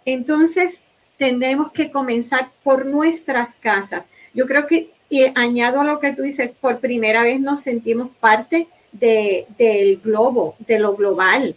[0.06, 0.82] Entonces,
[1.18, 4.04] tendremos que comenzar por nuestras casas.
[4.34, 8.68] Yo creo que, y añado lo que tú dices, por primera vez nos sentimos parte
[8.92, 11.56] del globo, de lo global,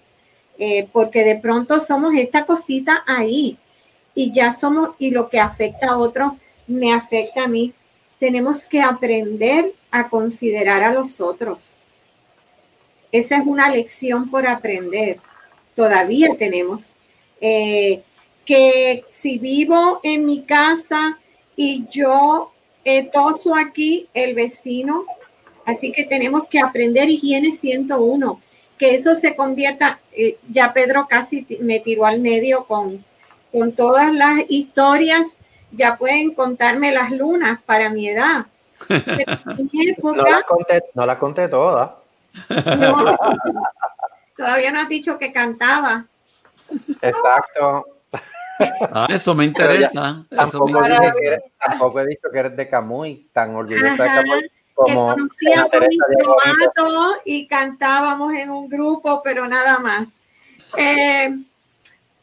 [0.58, 3.58] eh, porque de pronto somos esta cosita ahí
[4.14, 6.32] y ya somos, y lo que afecta a otros
[6.66, 7.72] me afecta a mí.
[8.18, 11.78] Tenemos que aprender a considerar a los otros.
[13.12, 15.18] Esa es una lección por aprender.
[15.74, 16.92] Todavía tenemos.
[17.40, 18.02] Eh,
[18.46, 21.18] que si vivo en mi casa
[21.56, 22.52] y yo
[22.84, 25.04] eh, toso aquí el vecino,
[25.66, 28.40] así que tenemos que aprender higiene 101,
[28.78, 33.04] que eso se convierta, eh, ya Pedro casi me tiró al medio con,
[33.50, 35.38] con todas las historias,
[35.72, 38.46] ya pueden contarme las lunas para mi edad.
[40.02, 41.98] no, la conté, no la conté toda.
[44.36, 46.04] todavía no has dicho que cantaba.
[47.00, 47.86] Exacto.
[48.92, 50.24] Ah, eso me interesa.
[50.30, 55.16] tampoco, he dicho que eres de Camuy, tan orgullosa de Camuy como.
[55.40, 55.68] Que a
[57.24, 60.14] y cantábamos en un grupo, pero nada más.
[60.76, 61.34] Eh,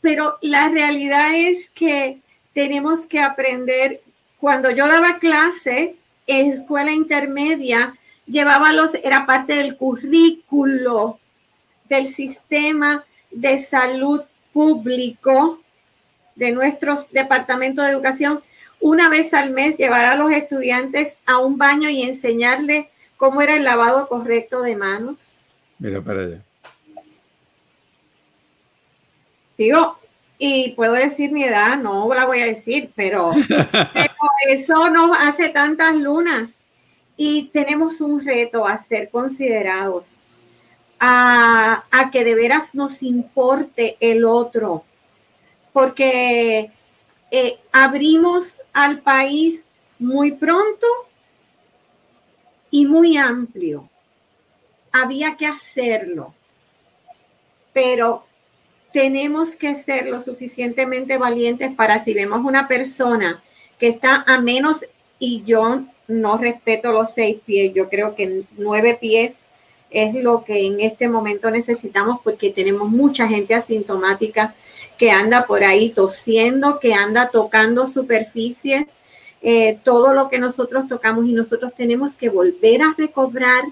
[0.02, 2.20] pero la realidad es que
[2.54, 4.02] tenemos que aprender.
[4.40, 5.96] Cuando yo daba clase
[6.28, 11.20] escuela intermedia, llevaba los, era parte del currículo
[11.90, 14.22] del sistema de salud
[14.54, 15.60] público
[16.36, 18.42] de nuestro departamento de educación,
[18.80, 23.56] una vez al mes llevar a los estudiantes a un baño y enseñarle cómo era
[23.56, 25.40] el lavado correcto de manos.
[25.80, 26.42] Mira para allá.
[29.58, 30.00] Digo,
[30.46, 33.32] y puedo decir mi edad, no la voy a decir, pero,
[34.50, 36.58] eso no hace tantas lunas.
[37.16, 40.24] Y tenemos un reto a ser considerados,
[41.00, 44.84] a, a que de veras nos importe el otro,
[45.72, 46.72] porque
[47.32, 49.66] eh, abrimos al país
[49.98, 50.88] muy pronto
[52.70, 53.90] y muy amplio.
[54.92, 56.34] Había que hacerlo,
[57.72, 58.26] pero
[58.94, 63.44] tenemos que ser lo suficientemente valientes para si vemos una persona
[63.80, 64.86] que está a menos,
[65.20, 69.36] y yo no respeto los seis pies, yo creo que nueve pies
[69.90, 74.54] es lo que en este momento necesitamos porque tenemos mucha gente asintomática
[74.98, 78.88] que anda por ahí tosiendo, que anda tocando superficies,
[79.42, 83.64] eh, todo lo que nosotros tocamos y nosotros tenemos que volver a recobrar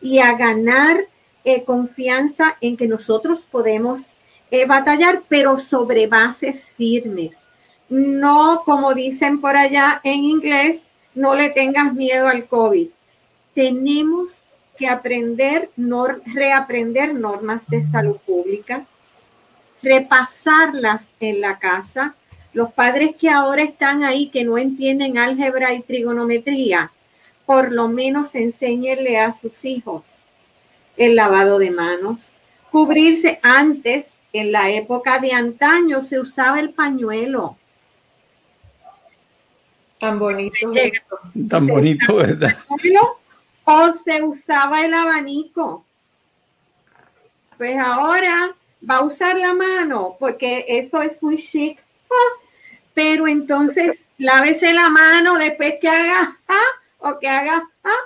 [0.00, 1.06] y a ganar
[1.44, 4.06] eh, confianza en que nosotros podemos
[4.50, 7.40] eh, batallar, pero sobre bases firmes.
[7.88, 10.84] No, como dicen por allá en inglés,
[11.14, 12.88] no le tengas miedo al COVID.
[13.54, 14.42] Tenemos
[14.78, 15.70] que aprender,
[16.26, 18.86] reaprender normas de salud pública,
[19.82, 22.14] repasarlas en la casa.
[22.52, 26.92] Los padres que ahora están ahí, que no entienden álgebra y trigonometría,
[27.44, 30.24] por lo menos enséñenle a sus hijos
[30.96, 32.34] el lavado de manos,
[32.70, 37.56] cubrirse antes en la época de antaño se usaba el pañuelo.
[39.98, 40.72] Tan bonito.
[41.48, 42.56] Tan bonito, ¿verdad?
[43.64, 45.84] o se usaba el abanico.
[47.58, 48.54] Pues ahora
[48.88, 51.78] va a usar la mano porque esto es muy chic.
[52.10, 52.40] Ah,
[52.94, 58.02] pero entonces lávese la mano después que haga ah, o que haga ah,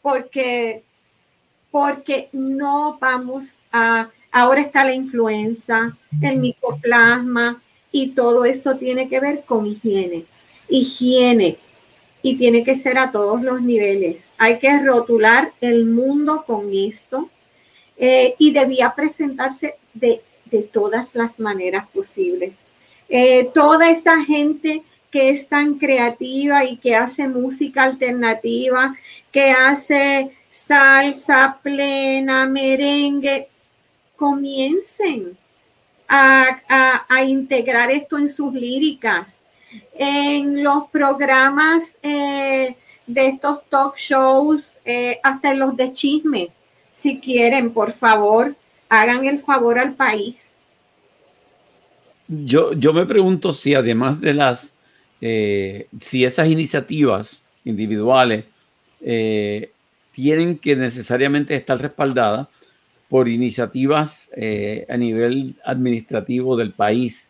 [0.00, 0.82] porque
[1.70, 9.20] porque no vamos a Ahora está la influenza, el micoplasma y todo esto tiene que
[9.20, 10.24] ver con higiene.
[10.70, 11.58] Higiene
[12.22, 14.30] y tiene que ser a todos los niveles.
[14.38, 17.28] Hay que rotular el mundo con esto
[17.98, 20.22] eh, y debía presentarse de,
[20.72, 22.52] todas las maneras posibles.
[23.08, 28.96] Eh, toda esa gente que es tan creativa y que hace música alternativa,
[29.30, 33.48] que hace salsa plena, merengue,
[34.22, 35.36] comiencen
[36.06, 39.40] a, integrar esto en sus líricas,
[39.98, 46.50] en los programas eh, de estos talk shows, eh, hasta en los de chisme.
[46.92, 48.54] Si quieren, por favor,
[48.88, 50.56] hagan el favor al país.
[52.28, 54.76] Yo, yo me pregunto si además de las,
[55.20, 58.44] eh, si esas iniciativas individuales
[60.12, 62.46] tienen que necesariamente estar respaldadas
[63.12, 67.28] por iniciativas eh, a nivel administrativo del país.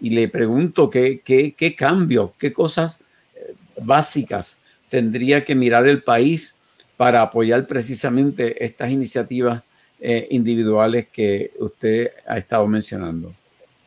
[0.00, 3.02] Y le pregunto qué, qué, cambios, qué cosas
[3.34, 6.54] eh, básicas tendría que mirar el país
[6.96, 9.64] para apoyar precisamente estas iniciativas
[10.00, 13.34] eh, individuales que usted ha estado mencionando.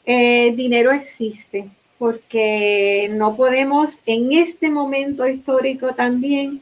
[0.06, 6.62] dinero existe, porque no podemos en este momento histórico también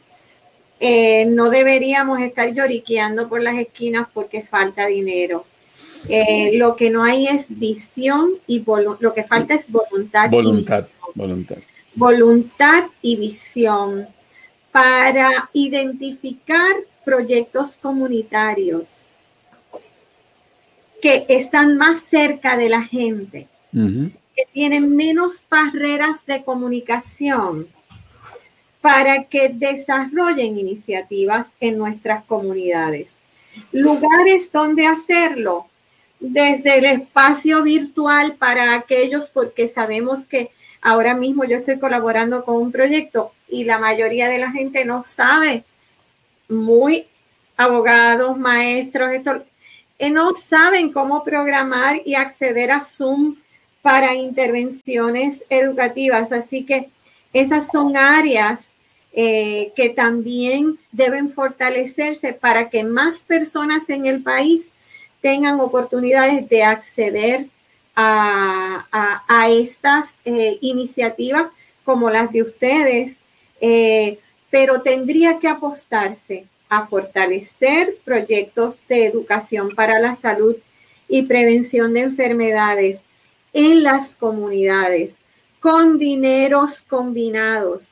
[0.80, 5.46] eh, no deberíamos estar lloriqueando por las esquinas porque falta dinero.
[6.08, 8.64] Eh, lo que no hay es visión y
[9.00, 10.30] lo que falta es voluntad.
[10.30, 11.58] Voluntad, y voluntad.
[11.96, 14.08] Voluntad y visión
[14.72, 16.72] para identificar
[17.04, 19.10] proyectos comunitarios
[21.02, 27.68] que están más cerca de la gente, que tienen menos barreras de comunicación
[28.82, 33.12] para que desarrollen iniciativas en nuestras comunidades.
[33.72, 35.68] Lugares donde hacerlo,
[36.20, 40.52] desde el espacio virtual para aquellos, porque sabemos que
[40.82, 45.04] ahora mismo yo estoy colaborando con un proyecto y la mayoría de la gente no
[45.04, 45.64] sabe,
[46.48, 47.06] muy
[47.58, 49.44] abogados, maestros, esto,
[50.00, 53.36] eh, no saben cómo programar y acceder a Zoom
[53.82, 56.32] para intervenciones educativas.
[56.32, 56.90] Así que
[57.34, 58.74] esas son áreas
[59.12, 64.68] eh, que también deben fortalecerse para que más personas en el país
[65.22, 67.48] tengan oportunidades de acceder
[67.96, 68.86] a,
[69.50, 71.48] estas eh, iniciativas
[71.84, 73.20] como las de ustedes,
[73.60, 74.20] eh,
[74.50, 80.56] pero tendría que apostarse a fortalecer proyectos de educación para la salud
[81.10, 83.04] y prevención de enfermedades
[83.52, 85.20] en las comunidades
[85.60, 87.92] con dineros combinados,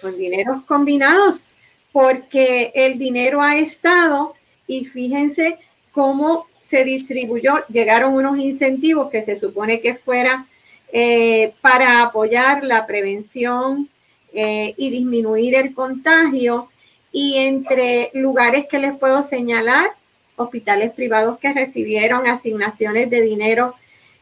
[0.00, 1.44] con dineros combinados,
[1.92, 4.34] porque el dinero ha estado
[4.66, 5.58] y fíjense
[5.92, 10.46] cómo se distribuyó, llegaron unos incentivos que se supone que fuera
[10.92, 13.88] eh, para apoyar la prevención
[14.32, 16.68] eh, y disminuir el contagio.
[17.12, 19.90] Y entre lugares que les puedo señalar,
[20.36, 23.74] hospitales privados que recibieron asignaciones de dinero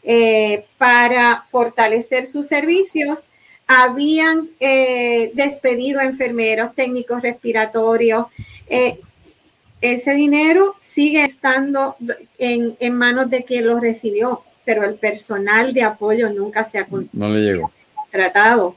[0.03, 3.25] eh, para fortalecer sus servicios,
[3.67, 4.49] habían
[5.35, 8.27] despedido a enfermeros, técnicos respiratorios,
[9.81, 11.97] ese dinero sigue estando
[12.39, 17.29] en, manos de quien lo recibió, pero el personal de apoyo nunca se ha, no
[17.29, 17.73] le llegó.
[18.11, 18.77] tratado.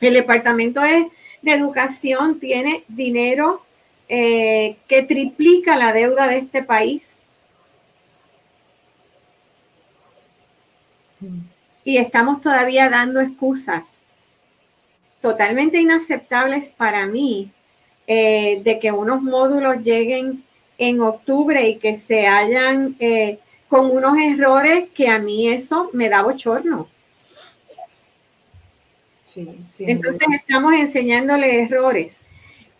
[0.00, 1.08] El Departamento de,
[1.48, 3.62] Educación tiene dinero
[4.08, 7.20] eh, que triplica la deuda de este país.
[11.84, 13.94] Y estamos todavía dando excusas
[15.20, 17.50] totalmente inaceptables para mí
[18.06, 20.44] eh, de que unos módulos lleguen
[20.78, 26.08] en octubre y que se hayan eh, con unos errores que a mí eso me
[26.08, 26.88] da bochorno.
[29.78, 32.20] Entonces estamos enseñándole errores.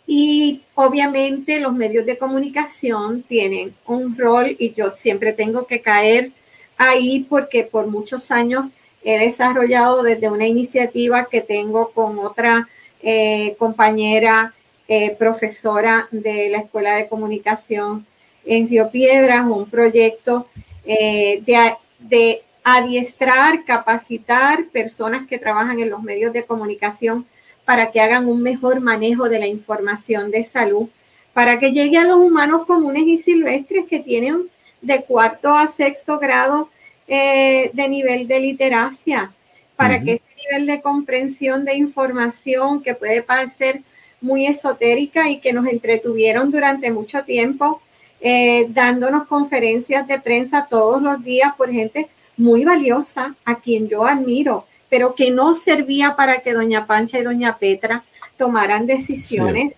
[0.07, 6.30] Y obviamente los medios de comunicación tienen un rol y yo siempre tengo que caer
[6.77, 8.66] ahí porque por muchos años
[9.03, 12.68] he desarrollado desde una iniciativa que tengo con otra
[13.03, 14.53] eh, compañera
[14.89, 18.07] eh, profesora de la Escuela de Comunicación
[18.45, 20.49] en Río Piedras, un proyecto
[20.85, 27.27] eh, de, de adiestrar, capacitar personas que trabajan en los medios de comunicación
[27.64, 30.89] para que hagan un mejor manejo de la información de salud,
[31.33, 34.49] para que llegue a los humanos comunes y silvestres que tienen
[34.81, 36.68] de cuarto a sexto grado
[37.09, 39.33] eh, de nivel de literacia,
[39.77, 43.83] para que ese nivel de comprensión de información que puede parecer
[44.20, 47.81] muy esotérica y que nos entretuvieron durante mucho tiempo,
[48.20, 54.05] eh, dándonos conferencias de prensa todos los días por gente muy valiosa, a quien yo
[54.05, 58.05] admiro, pero que no servía para que doña Pancha y doña Petra
[58.37, 59.77] tomaran decisiones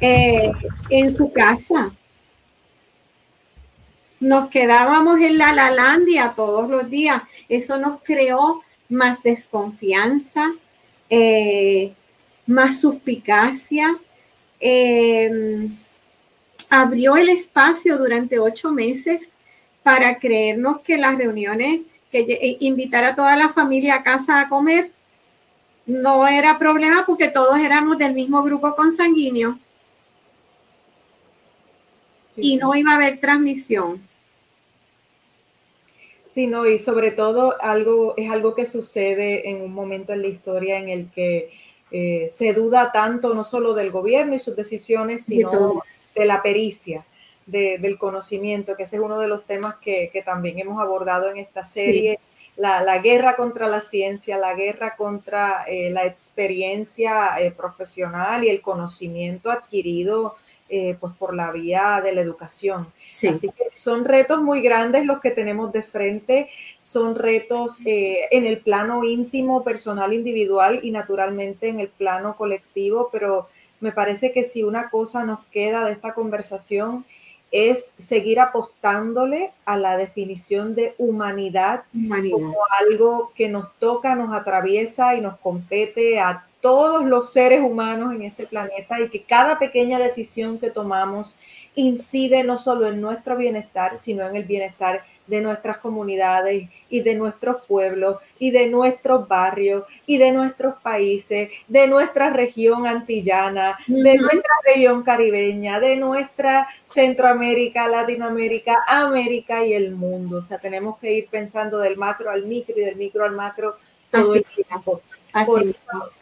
[0.00, 0.50] eh,
[0.90, 1.92] en su casa.
[4.22, 7.24] Nos quedábamos en la Lalandia todos los días.
[7.48, 10.52] Eso nos creó más desconfianza,
[11.10, 11.92] eh,
[12.46, 13.98] más suspicacia.
[14.60, 15.76] Em,
[16.70, 19.32] abrió el espacio durante ocho meses
[19.82, 21.80] para creernos que las reuniones,
[22.12, 24.92] que eh, invitar a toda la familia a casa a comer,
[25.84, 29.58] no era problema porque todos éramos del mismo grupo consanguíneo
[32.36, 34.11] y no iba a haber transmisión.
[36.34, 40.28] Sí, no, y sobre todo algo, es algo que sucede en un momento en la
[40.28, 41.50] historia en el que
[41.90, 45.82] eh, se duda tanto no solo del gobierno y sus decisiones, sino
[46.14, 47.04] de la pericia,
[47.44, 51.64] del conocimiento, que ese es uno de los temas que, también hemos abordado en esta
[51.64, 52.18] serie.
[52.56, 58.62] La, guerra contra la ciencia, la guerra contra eh, la experiencia eh, profesional y el
[58.62, 60.36] conocimiento adquirido
[60.74, 62.86] eh, pues por la vía de la educación.
[63.06, 66.48] Así que son retos muy grandes los que tenemos de frente,
[66.80, 73.10] son retos eh, en el plano íntimo, personal, individual y naturalmente en el plano colectivo,
[73.12, 73.48] pero
[73.80, 77.04] me parece que si una cosa nos queda de esta conversación
[77.50, 84.34] es seguir apostándole a la definición de humanidad, humanidad, como algo que nos toca, nos
[84.34, 89.58] atraviesa y nos compete a todos los seres humanos en este planeta y que cada
[89.58, 91.36] pequeña decisión que tomamos
[91.74, 97.14] incide no solo en nuestro bienestar, sino en el bienestar de nuestras comunidades y de
[97.14, 104.16] nuestros pueblos y de nuestros barrios y de nuestros países, de nuestra región antillana, de
[104.16, 110.38] nuestra región caribeña, de nuestra Centroamérica, Latinoamérica, América y el mundo.
[110.38, 113.76] O sea, tenemos que ir pensando del macro al micro y del micro al macro
[114.10, 115.00] todo el tiempo.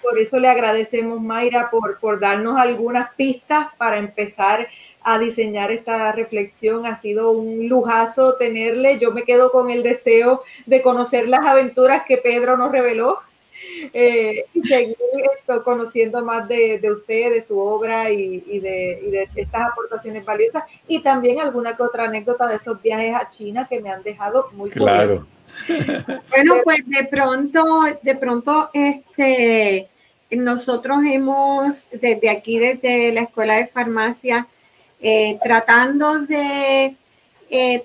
[0.03, 4.69] Por eso, le agradecemos, Mayra, por, por darnos algunas pistas para empezar
[5.03, 6.87] a diseñar esta reflexión.
[6.87, 8.99] Ha sido un lujazo tenerle.
[8.99, 13.19] Yo me quedo con el deseo de conocer las aventuras que Pedro nos reveló
[13.93, 14.97] eh, y seguir
[15.65, 20.25] conociendo más de, de, usted, de su obra y, y, de, y, de, estas aportaciones
[20.25, 24.03] valiosas y también alguna que otra anécdota de esos viajes a China que me han
[24.03, 25.27] dejado muy claro.
[26.31, 29.89] Bueno, pues de pronto, de pronto, este,
[30.31, 34.47] nosotros hemos, desde aquí, desde la Escuela de Farmacia,
[35.01, 36.95] eh, tratando de
[37.49, 37.85] eh,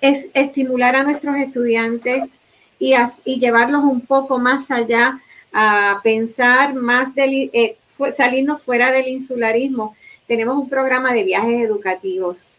[0.00, 2.30] estimular a nuestros estudiantes
[2.78, 2.96] y,
[3.38, 5.20] llevarlos un poco más allá
[5.52, 7.76] a pensar más, del, eh,
[8.16, 9.94] salirnos fuera del insularismo.
[10.26, 12.52] Tenemos un programa de viajes educativos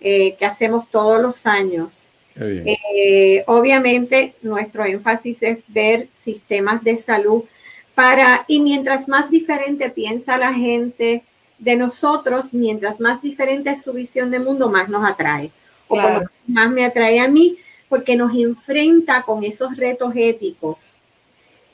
[0.00, 2.09] que hacemos todos los años.
[3.46, 7.44] Obviamente, nuestro énfasis es ver sistemas de salud
[7.94, 11.22] para, y mientras más diferente piensa la gente
[11.58, 15.50] de nosotros, mientras más diferente es su visión de mundo, más nos atrae.
[15.88, 15.98] O
[16.46, 17.58] más me atrae a mí,
[17.88, 20.94] porque nos enfrenta con esos retos éticos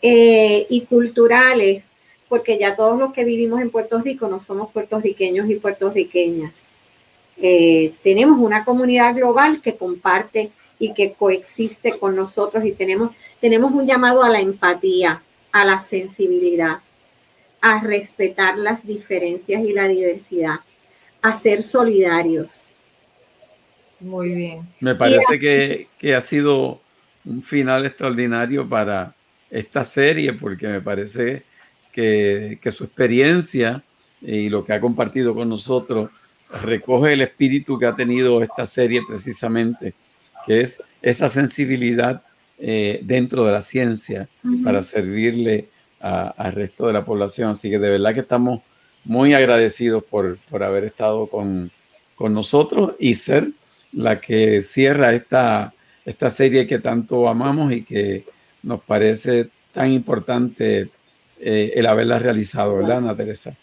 [0.03, 1.89] eh, y culturales,
[2.29, 6.53] porque ya todos los que vivimos en Puerto Rico no somos puertorriqueños y puertorriqueñas.
[7.39, 13.73] Eh, tenemos una comunidad global que comparte y que coexiste con nosotros y tenemos, tenemos
[13.73, 15.23] un llamado a la empatía
[15.57, 16.81] a la sensibilidad,
[17.63, 20.57] a respetar las diferencias y la diversidad,
[21.23, 22.75] a ser solidarios.
[23.99, 24.69] Muy bien.
[24.81, 26.83] Me parece que, ha sido
[27.25, 29.15] un final extraordinario para
[29.51, 31.45] esta serie porque me parece
[31.91, 33.83] que, que, su experiencia
[34.21, 36.11] y lo que ha compartido con nosotros
[36.63, 39.95] recoge el espíritu que ha tenido esta serie precisamente,
[40.47, 42.23] que es esa sensibilidad
[42.59, 44.29] eh, dentro de la ciencia
[44.65, 45.69] para servirle
[46.01, 47.51] al resto de la población.
[47.51, 48.63] Así que de verdad que estamos
[49.05, 51.71] muy agradecidos por, por haber estado con,
[52.15, 53.51] con, nosotros y ser
[53.93, 55.73] la que cierra esta,
[56.05, 58.25] esta serie que tanto amamos y que
[58.63, 60.89] nos parece tan importante
[61.39, 63.57] eh, el haberla realizado, ¿verdad, Ana Teresa?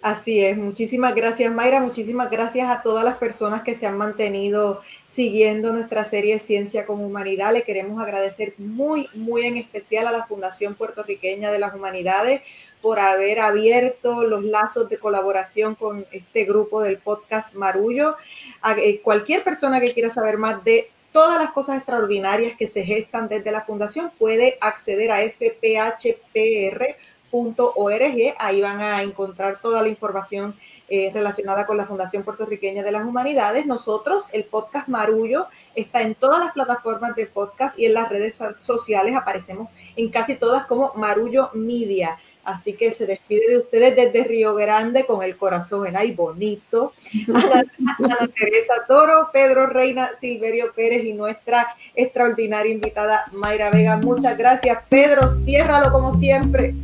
[0.00, 4.80] Así es, muchísimas gracias Mayra, muchísimas gracias a todas las personas que se han mantenido
[5.08, 7.52] siguiendo nuestra serie Ciencia con Humanidad.
[7.52, 12.42] Le queremos agradecer muy, muy en especial a la Fundación Puertorriqueña de las Humanidades
[12.80, 18.14] por haber abierto los lazos de colaboración con este grupo del podcast Marullo.
[18.62, 22.84] A eh, cualquier persona que quiera saber más de todas las cosas extraordinarias que se
[22.84, 26.96] gestan desde la fundación puede acceder a fphpr
[27.30, 28.34] .org.
[28.38, 30.54] Ahí van a encontrar toda la información
[30.90, 33.66] eh, relacionada con la Fundación Puertorriqueña de las Humanidades.
[33.66, 38.38] Nosotros, el podcast Marullo, está en todas las plataformas de podcast y en las redes
[38.60, 39.14] sociales.
[39.14, 42.18] Aparecemos en casi todas como Marullo Media.
[42.42, 46.94] Así que se despide de ustedes desde Río Grande con el corazón en ahí bonito.
[47.34, 53.98] Ana, Teresa Toro, Pedro Reina, Silverio Pérez y nuestra extraordinaria invitada Mayra Vega.
[53.98, 54.78] Muchas gracias.
[54.88, 56.74] Pedro, ciérralo como siempre.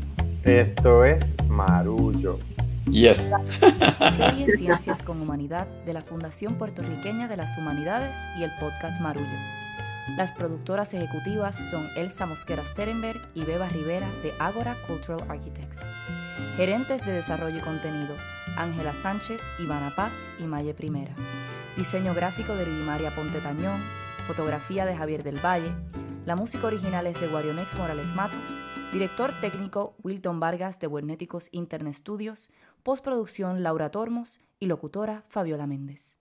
[0.45, 2.39] Esto es Marullo.
[2.91, 3.33] Yes.
[4.19, 9.27] Serie Ciencias con Humanidad de la Fundación Puertorriqueña de las Humanidades y el podcast Marullo.
[10.19, 15.79] Las productoras ejecutivas son Elsa Mosquera Sterenberg y Beba Rivera de Agora Cultural Architects.
[16.59, 18.15] Gerentes de Desarrollo y Contenido,
[18.59, 21.15] Ángela Sánchez, Ivana Paz y Maye Primera.
[21.75, 23.81] Diseño gráfico de Lidimaria Ponte Tañón,
[24.27, 25.73] fotografía de Javier del Valle.
[26.27, 31.95] La música original es de Guarionex Morales Matos Director técnico Wilton Vargas de Buenéticos Internet
[31.95, 32.53] Studios,
[32.85, 36.21] postproducción Laura Tormos y locutora Fabiola Méndez.